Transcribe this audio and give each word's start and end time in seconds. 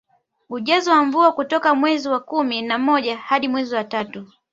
Ujazo 0.49 0.91
wa 0.91 1.05
mvua 1.05 1.31
kutoka 1.31 1.75
mwezi 1.75 2.09
wa 2.09 2.19
kumi 2.19 2.61
na 2.61 2.77
moja 2.77 3.17
hadi 3.17 3.47
mwezi 3.47 3.75
wa 3.75 3.83
tatu 3.83 4.27